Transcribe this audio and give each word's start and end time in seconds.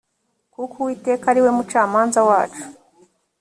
kuko 0.53 0.73
uwiteka 0.79 1.25
ari 1.31 1.39
we 1.45 1.49
mucamanza 1.57 2.19
wacu 2.29 2.63